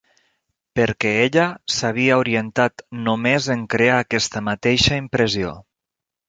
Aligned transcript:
Perquè 0.77 1.09
ella 1.25 1.43
s'havia 1.73 2.17
orientat 2.21 2.83
només 3.09 3.51
en 3.57 3.67
crear 3.75 4.01
aquesta 4.07 4.43
mateixa 4.49 4.99
impressió. 5.05 5.55